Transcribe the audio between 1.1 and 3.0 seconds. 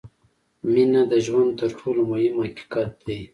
د ژوند تر ټولو مهم حقیقت